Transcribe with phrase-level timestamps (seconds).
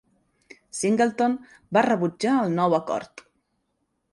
[0.77, 1.35] Singleton
[1.79, 3.25] va rebutjar el nou acord.